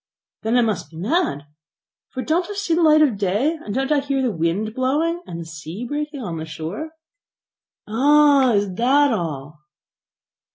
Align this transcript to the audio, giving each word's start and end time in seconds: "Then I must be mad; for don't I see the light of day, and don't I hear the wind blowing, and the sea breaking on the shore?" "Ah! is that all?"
"Then 0.41 0.57
I 0.57 0.61
must 0.61 0.89
be 0.89 0.97
mad; 0.97 1.45
for 2.09 2.23
don't 2.23 2.49
I 2.49 2.55
see 2.55 2.73
the 2.73 2.81
light 2.81 3.03
of 3.03 3.19
day, 3.19 3.59
and 3.63 3.71
don't 3.71 3.91
I 3.91 3.99
hear 3.99 4.23
the 4.23 4.31
wind 4.35 4.73
blowing, 4.73 5.21
and 5.27 5.39
the 5.39 5.45
sea 5.45 5.85
breaking 5.85 6.23
on 6.23 6.37
the 6.37 6.45
shore?" 6.45 6.89
"Ah! 7.87 8.53
is 8.53 8.73
that 8.73 9.13
all?" 9.13 9.59